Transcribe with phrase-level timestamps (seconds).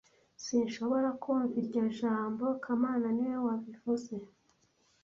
[0.43, 4.13] Sinshobora kumva iryo jambo kamana niwe wabivuze